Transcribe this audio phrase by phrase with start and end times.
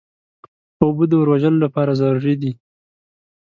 [0.81, 2.51] اوبه د اور وژلو لپاره ضروري دي.